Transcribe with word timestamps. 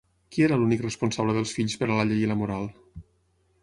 Qui 0.35 0.45
era 0.45 0.57
l'únic 0.61 0.81
responsable 0.85 1.37
dels 1.37 1.53
fills 1.59 1.79
per 1.83 1.93
la 1.95 2.01
llei 2.13 2.25
i 2.25 2.33
la 2.35 2.43
moral? 2.45 2.71